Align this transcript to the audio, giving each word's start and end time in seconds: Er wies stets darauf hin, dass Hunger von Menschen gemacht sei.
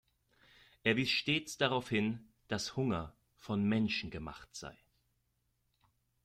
Er 0.83 0.95
wies 0.95 1.11
stets 1.11 1.57
darauf 1.59 1.89
hin, 1.89 2.27
dass 2.47 2.75
Hunger 2.75 3.13
von 3.35 3.63
Menschen 3.63 4.09
gemacht 4.09 4.47
sei. 4.51 4.75